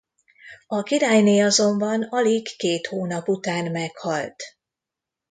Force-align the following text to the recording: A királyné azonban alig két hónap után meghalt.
A 0.67 0.83
királyné 0.83 1.39
azonban 1.41 2.03
alig 2.03 2.55
két 2.57 2.87
hónap 2.87 3.27
után 3.27 3.71
meghalt. 3.71 4.43